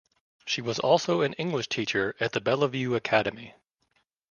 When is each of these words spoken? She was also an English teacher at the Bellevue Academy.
She 0.47 0.63
was 0.63 0.79
also 0.79 1.21
an 1.21 1.33
English 1.33 1.67
teacher 1.69 2.15
at 2.19 2.31
the 2.31 2.41
Bellevue 2.41 2.95
Academy. 2.95 3.53